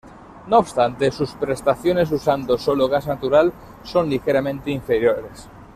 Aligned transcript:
No 0.47 0.57
obstante 0.57 1.11
sus 1.11 1.33
prestaciones 1.33 2.11
usando 2.11 2.57
solo 2.57 2.87
gas 2.89 3.05
natural 3.05 3.53
son 3.83 4.09
ligeramente 4.09 4.71
inferiores. 4.71 5.47